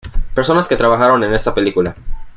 Personas 0.33 0.67
que 0.67 0.75
trabajaron 0.75 1.23
en 1.23 1.35
esta 1.35 1.53
película. 1.53 1.95